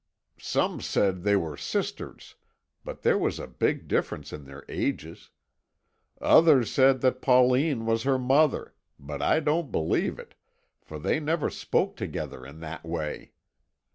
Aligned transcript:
"Some 0.41 0.81
said 0.81 1.21
they 1.21 1.35
were 1.35 1.55
sisters, 1.55 2.33
but 2.83 3.03
there 3.03 3.19
was 3.19 3.37
a 3.37 3.45
big 3.45 3.87
difference 3.87 4.33
in 4.33 4.45
their 4.45 4.65
ages. 4.67 5.29
Others 6.19 6.71
said 6.71 7.01
that 7.01 7.21
Pauline 7.21 7.85
was 7.85 8.01
her 8.01 8.17
mother, 8.17 8.73
but 8.97 9.21
I 9.21 9.39
don't 9.39 9.71
believe 9.71 10.17
it, 10.17 10.33
for 10.81 10.97
they 10.97 11.19
never 11.19 11.51
spoke 11.51 11.95
together 11.97 12.43
in 12.47 12.61
that 12.61 12.83
way. 12.83 13.33